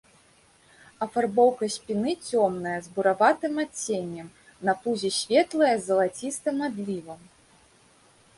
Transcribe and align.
Афарбоўка 1.05 1.65
спіны 1.75 2.13
цёмная, 2.31 2.73
з 2.85 2.93
бураватым 2.95 3.53
адценнем, 3.65 4.27
на 4.71 4.77
пузе 4.87 5.09
светлая, 5.19 5.73
з 5.77 5.83
залацістым 5.91 6.57
адлівам. 6.71 7.21